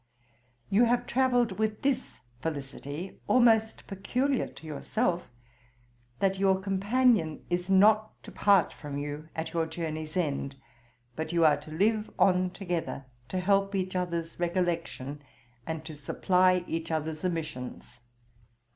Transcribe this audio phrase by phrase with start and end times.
[0.71, 5.29] You have travelled with this felicity, almost peculiar to yourself,
[6.17, 10.55] that your companion is not to part from you at your journey's end;
[11.15, 15.21] but you are to live on together, to help each other's recollection,
[15.67, 17.99] and to supply each other's omissions.